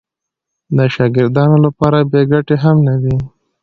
د 0.75 0.77
شاګردانو 0.95 1.57
لپاره 1.65 1.97
بې 2.11 2.21
ګټې 2.31 2.55
هم 2.63 2.77
نه 2.87 2.95
دي. 3.03 3.15